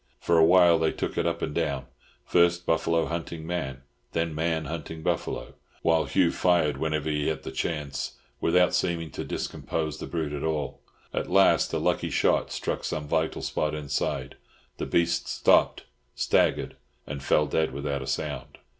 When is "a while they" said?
0.39-0.91